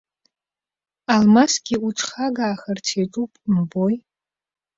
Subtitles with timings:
[1.13, 3.95] Алмасгьы уҿхагаахарц иаҿуп, умбои!